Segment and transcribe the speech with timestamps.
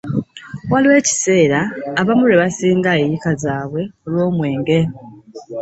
[0.71, 1.59] Waaliwo ekiseera
[1.99, 4.79] abamu lwe basinga eyiika zaabwe olw'omwenge